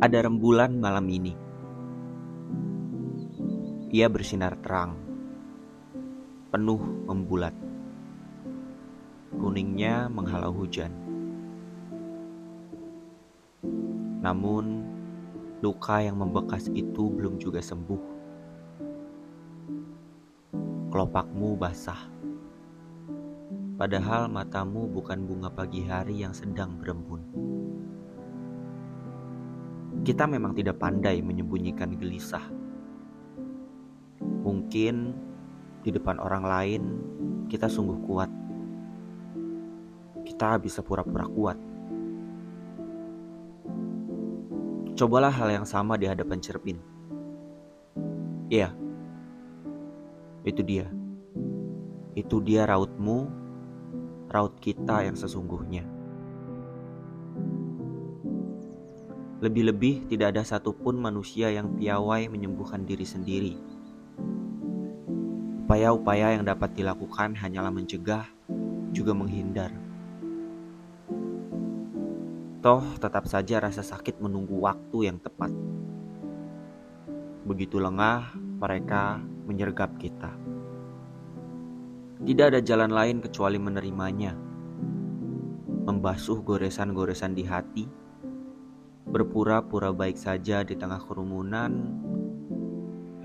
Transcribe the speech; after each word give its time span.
Ada 0.00 0.24
rembulan 0.24 0.80
malam 0.80 1.04
ini. 1.12 1.36
Ia 3.92 4.08
bersinar 4.08 4.56
terang, 4.64 4.96
penuh 6.48 6.80
membulat. 7.04 7.52
Kuningnya 9.36 10.08
menghalau 10.08 10.56
hujan. 10.56 10.88
Namun, 14.24 14.88
luka 15.60 16.00
yang 16.00 16.16
membekas 16.16 16.72
itu 16.72 17.12
belum 17.12 17.36
juga 17.36 17.60
sembuh. 17.60 18.02
Kelopakmu 20.88 21.60
basah. 21.60 22.08
Padahal 23.76 24.32
matamu 24.32 24.88
bukan 24.88 25.28
bunga 25.28 25.52
pagi 25.52 25.84
hari 25.84 26.24
yang 26.24 26.32
sedang 26.32 26.80
berembun. 26.80 27.50
Kita 30.00 30.24
memang 30.24 30.56
tidak 30.56 30.80
pandai 30.80 31.20
menyembunyikan 31.20 31.92
gelisah. 32.00 32.44
Mungkin 34.40 35.12
di 35.84 35.90
depan 35.92 36.16
orang 36.16 36.44
lain 36.44 36.82
kita 37.50 37.68
sungguh 37.68 37.98
kuat. 38.08 38.30
Kita 40.24 40.56
bisa 40.62 40.80
pura-pura 40.80 41.26
kuat. 41.28 41.58
Cobalah 44.94 45.32
hal 45.32 45.48
yang 45.52 45.66
sama 45.66 45.96
di 45.96 46.08
hadapan 46.08 46.38
cermin. 46.40 46.78
Iya, 48.52 48.72
itu 50.46 50.62
dia. 50.62 50.86
Itu 52.14 52.40
dia 52.40 52.64
rautmu, 52.64 53.28
raut 54.30 54.54
kita 54.62 55.02
yang 55.04 55.18
sesungguhnya. 55.18 55.89
Lebih-lebih 59.40 60.12
tidak 60.12 60.36
ada 60.36 60.44
satupun 60.44 61.00
manusia 61.00 61.48
yang 61.48 61.72
piawai 61.72 62.28
menyembuhkan 62.28 62.84
diri 62.84 63.08
sendiri. 63.08 63.56
Upaya-upaya 65.64 66.36
yang 66.36 66.44
dapat 66.44 66.76
dilakukan 66.76 67.32
hanyalah 67.40 67.72
mencegah, 67.72 68.28
juga 68.92 69.16
menghindar. 69.16 69.72
Toh 72.60 72.84
tetap 73.00 73.24
saja 73.24 73.64
rasa 73.64 73.80
sakit 73.80 74.20
menunggu 74.20 74.60
waktu 74.60 75.08
yang 75.08 75.16
tepat. 75.16 75.48
Begitu 77.48 77.80
lengah, 77.80 78.36
mereka 78.36 79.24
menyergap 79.48 79.96
kita. 79.96 80.36
Tidak 82.20 82.46
ada 82.52 82.60
jalan 82.60 82.92
lain 82.92 83.24
kecuali 83.24 83.56
menerimanya. 83.56 84.36
Membasuh 85.88 86.44
goresan-goresan 86.44 87.32
di 87.32 87.48
hati 87.48 87.99
berpura-pura 89.10 89.90
baik 89.90 90.14
saja 90.14 90.62
di 90.62 90.78
tengah 90.78 91.02
kerumunan, 91.02 91.98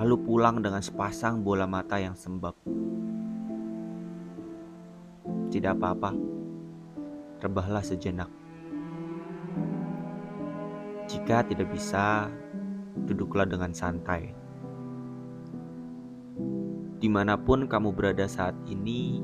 lalu 0.00 0.16
pulang 0.24 0.64
dengan 0.64 0.80
sepasang 0.80 1.44
bola 1.44 1.68
mata 1.68 2.00
yang 2.00 2.16
sembab. 2.16 2.56
Tidak 5.52 5.76
apa-apa, 5.76 6.16
rebahlah 7.44 7.84
sejenak. 7.84 8.32
Jika 11.04 11.44
tidak 11.44 11.68
bisa, 11.68 12.32
duduklah 13.04 13.44
dengan 13.44 13.76
santai. 13.76 14.32
Di 16.96 17.12
mana 17.12 17.36
pun 17.36 17.68
kamu 17.68 17.92
berada 17.92 18.24
saat 18.24 18.56
ini, 18.64 19.20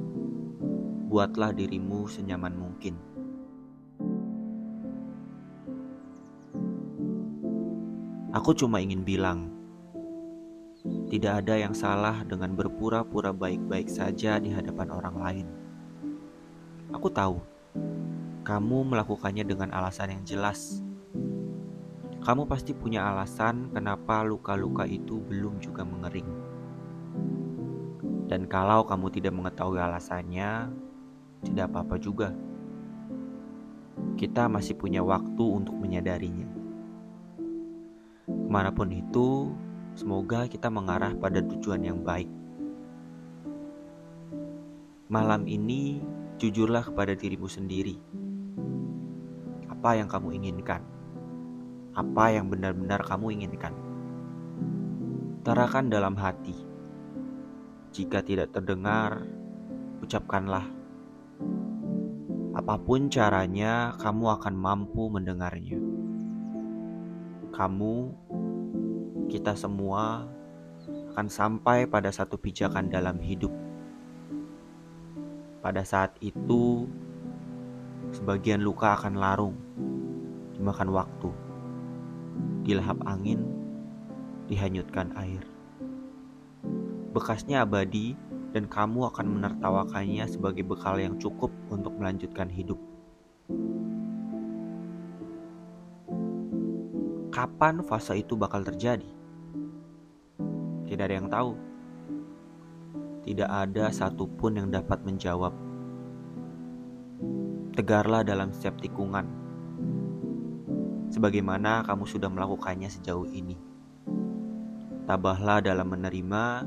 buatlah 1.08 1.56
dirimu 1.56 2.04
senyaman 2.04 2.52
mungkin. 2.52 3.09
Aku 8.30 8.54
cuma 8.54 8.78
ingin 8.78 9.02
bilang, 9.02 9.50
tidak 11.10 11.42
ada 11.42 11.58
yang 11.58 11.74
salah 11.74 12.22
dengan 12.22 12.54
berpura-pura 12.54 13.34
baik-baik 13.34 13.90
saja 13.90 14.38
di 14.38 14.54
hadapan 14.54 14.88
orang 14.94 15.16
lain. 15.18 15.46
Aku 16.94 17.10
tahu 17.10 17.42
kamu 18.46 18.94
melakukannya 18.94 19.42
dengan 19.42 19.74
alasan 19.74 20.14
yang 20.14 20.22
jelas. 20.22 20.78
Kamu 22.22 22.46
pasti 22.46 22.70
punya 22.70 23.02
alasan 23.10 23.74
kenapa 23.74 24.22
luka-luka 24.22 24.86
itu 24.86 25.18
belum 25.18 25.58
juga 25.58 25.82
mengering. 25.82 26.30
Dan 28.30 28.46
kalau 28.46 28.86
kamu 28.86 29.10
tidak 29.10 29.34
mengetahui 29.34 29.82
alasannya, 29.82 30.70
tidak 31.42 31.66
apa-apa 31.66 31.98
juga. 31.98 32.30
Kita 34.14 34.46
masih 34.46 34.78
punya 34.78 35.02
waktu 35.02 35.42
untuk 35.42 35.74
menyadarinya. 35.74 36.46
Ke 38.50 38.58
mana 38.58 38.74
pun 38.74 38.90
itu, 38.90 39.54
semoga 39.94 40.50
kita 40.50 40.66
mengarah 40.74 41.14
pada 41.14 41.38
tujuan 41.38 41.86
yang 41.86 42.02
baik. 42.02 42.26
Malam 45.06 45.46
ini, 45.46 46.02
jujurlah 46.34 46.82
kepada 46.82 47.14
dirimu 47.14 47.46
sendiri. 47.46 47.94
Apa 49.70 50.02
yang 50.02 50.10
kamu 50.10 50.34
inginkan? 50.42 50.82
Apa 51.94 52.34
yang 52.34 52.50
benar-benar 52.50 53.06
kamu 53.06 53.38
inginkan? 53.38 53.70
Tarakan 55.46 55.86
dalam 55.86 56.18
hati. 56.18 56.58
Jika 57.94 58.18
tidak 58.18 58.50
terdengar, 58.50 59.30
ucapkanlah. 60.02 60.66
Apa 62.58 62.74
pun 62.82 63.06
caranya, 63.14 63.94
kamu 63.94 64.42
akan 64.42 64.54
mampu 64.58 65.06
mendengarnya. 65.06 65.78
Kamu 67.54 67.94
kita 69.30 69.54
semua 69.54 70.26
akan 71.14 71.30
sampai 71.30 71.86
pada 71.86 72.10
satu 72.10 72.34
pijakan 72.34 72.90
dalam 72.90 73.22
hidup. 73.22 73.54
Pada 75.62 75.86
saat 75.86 76.18
itu, 76.18 76.90
sebagian 78.10 78.58
luka 78.58 78.98
akan 78.98 79.14
larung, 79.22 79.54
dimakan 80.58 80.90
waktu, 80.90 81.30
dilahap 82.66 82.98
angin, 83.06 83.46
dihanyutkan 84.50 85.14
air. 85.14 85.46
Bekasnya 87.14 87.62
abadi, 87.62 88.18
dan 88.50 88.66
kamu 88.66 89.14
akan 89.14 89.26
menertawakannya 89.30 90.26
sebagai 90.26 90.66
bekal 90.66 90.98
yang 90.98 91.14
cukup 91.22 91.54
untuk 91.70 91.94
melanjutkan 91.94 92.50
hidup. 92.50 92.82
Kapan 97.30 97.86
fase 97.86 98.18
itu 98.18 98.34
bakal 98.34 98.66
terjadi? 98.66 99.19
Tidak 100.90 101.06
ada 101.06 101.14
yang 101.14 101.30
tahu. 101.30 101.54
Tidak 103.22 103.46
ada 103.46 103.94
satupun 103.94 104.58
yang 104.58 104.74
dapat 104.74 105.06
menjawab. 105.06 105.54
Tegarlah 107.78 108.26
dalam 108.26 108.50
setiap 108.50 108.74
tikungan. 108.82 109.22
Sebagaimana 111.14 111.86
kamu 111.86 112.10
sudah 112.10 112.26
melakukannya 112.26 112.90
sejauh 112.90 113.30
ini. 113.30 113.54
Tabahlah 115.06 115.62
dalam 115.62 115.94
menerima 115.94 116.66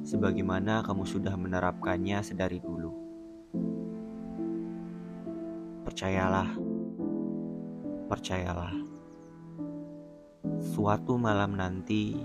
sebagaimana 0.00 0.80
kamu 0.88 1.04
sudah 1.04 1.36
menerapkannya 1.36 2.24
sedari 2.24 2.56
dulu. 2.56 2.88
Percayalah. 5.84 6.56
Percayalah. 8.08 8.74
Suatu 10.72 11.20
malam 11.20 11.52
nanti 11.60 12.16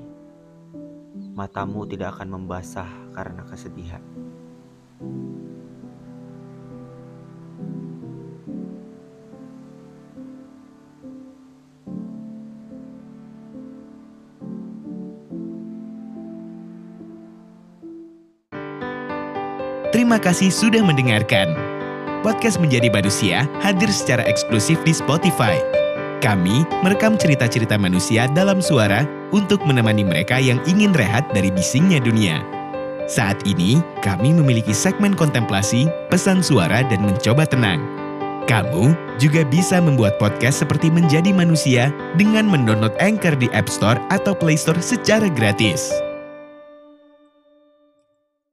matamu 1.38 1.86
tidak 1.86 2.18
akan 2.18 2.42
membasah 2.42 2.90
karena 3.14 3.46
kesedihan. 3.46 4.02
Terima 19.94 20.18
kasih 20.18 20.50
sudah 20.50 20.82
mendengarkan. 20.82 21.54
podcast 22.26 22.58
Menjadi 22.58 22.90
Manusia 22.90 23.46
hadir 23.62 23.88
secara 23.94 24.26
eksklusif 24.26 24.82
di 24.82 24.92
Spotify. 24.92 25.62
Kami 26.18 26.66
merekam 26.82 27.14
cerita-cerita 27.14 27.78
manusia 27.78 28.26
dalam 28.34 28.58
suara 28.58 29.17
untuk 29.36 29.64
menemani 29.64 30.04
mereka 30.04 30.40
yang 30.40 30.62
ingin 30.70 30.96
rehat 30.96 31.28
dari 31.34 31.52
bisingnya 31.52 32.00
dunia. 32.00 32.44
Saat 33.08 33.48
ini, 33.48 33.80
kami 34.04 34.36
memiliki 34.36 34.76
segmen 34.76 35.16
kontemplasi, 35.16 35.88
pesan 36.12 36.44
suara, 36.44 36.84
dan 36.84 37.08
mencoba 37.08 37.48
tenang. 37.48 37.80
Kamu 38.48 38.96
juga 39.20 39.44
bisa 39.44 39.84
membuat 39.84 40.16
podcast 40.20 40.64
seperti 40.64 40.88
Menjadi 40.88 41.36
Manusia 41.36 41.92
dengan 42.16 42.48
mendownload 42.48 42.96
Anchor 43.04 43.36
di 43.36 43.52
App 43.52 43.68
Store 43.68 44.00
atau 44.08 44.32
Play 44.32 44.56
Store 44.56 44.80
secara 44.80 45.28
gratis. 45.28 46.07